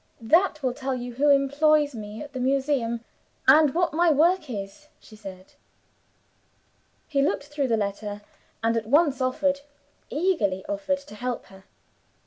"That 0.19 0.63
will 0.63 0.73
tell 0.73 0.95
you 0.95 1.13
who 1.13 1.29
employs 1.29 1.93
me 1.93 2.23
at 2.23 2.33
the 2.33 2.39
Museum, 2.39 3.01
and 3.47 3.71
what 3.75 3.93
my 3.93 4.09
work 4.09 4.49
is," 4.49 4.87
she 4.99 5.15
said. 5.15 5.53
He 7.07 7.21
looked 7.21 7.43
through 7.43 7.67
the 7.67 7.77
letter, 7.77 8.23
and 8.63 8.75
at 8.75 8.87
once 8.87 9.21
offered 9.21 9.61
eagerly 10.09 10.65
offered 10.67 10.97
to 10.97 11.13
help 11.13 11.45
her. 11.53 11.65